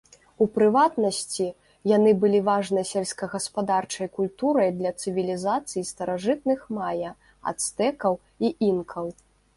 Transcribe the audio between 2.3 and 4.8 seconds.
важнай сельскагаспадарчай культурай